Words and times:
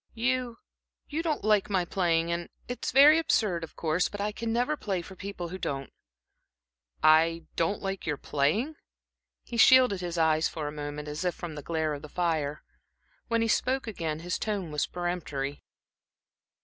You 0.15 0.57
you 1.09 1.21
don't 1.21 1.43
like 1.43 1.69
my 1.69 1.85
playing, 1.85 2.31
and 2.31 2.49
it's 2.67 2.89
very 2.91 3.19
absurd, 3.19 3.63
of 3.63 3.75
course, 3.75 4.09
but 4.09 4.19
I 4.19 4.33
never 4.41 4.75
can 4.75 4.83
play 4.83 5.01
for 5.03 5.15
people 5.15 5.49
who 5.49 5.59
don't." 5.59 5.93
"I 7.03 7.45
don't 7.55 7.83
like 7.83 8.07
your 8.07 8.17
playing?" 8.17 8.77
He 9.43 9.57
shielded 9.57 10.01
his 10.01 10.17
eyes 10.17 10.47
for 10.47 10.67
a 10.67 10.71
moment, 10.71 11.07
as 11.07 11.23
if 11.23 11.35
from 11.35 11.53
the 11.53 11.61
glare 11.61 11.93
of 11.93 12.01
the 12.01 12.09
fire. 12.09 12.63
When 13.27 13.43
he 13.43 13.47
spoke 13.47 13.85
again 13.85 14.21
his 14.21 14.39
tone 14.39 14.71
was 14.71 14.87
peremptory. 14.87 15.61